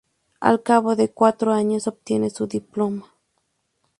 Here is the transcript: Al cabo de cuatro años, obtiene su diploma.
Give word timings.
Al 0.39 0.63
cabo 0.63 0.95
de 0.95 1.11
cuatro 1.11 1.53
años, 1.53 1.85
obtiene 1.85 2.31
su 2.31 2.47
diploma. 2.47 3.13